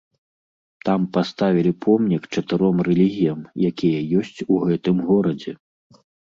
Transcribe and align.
Там 0.87 1.01
паставілі 1.17 1.71
помнік 1.85 2.23
чатыром 2.37 2.81
рэлігіям, 2.87 3.45
якія 3.69 3.99
ёсць 4.23 4.39
у 4.51 4.59
гэтым 4.65 4.97
горадзе. 5.13 5.55